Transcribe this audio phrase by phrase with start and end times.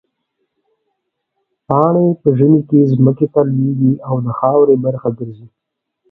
[1.67, 5.47] پاڼې په ژمي کې ځمکې ته لوېږي او د خاورې برخه ګرځي.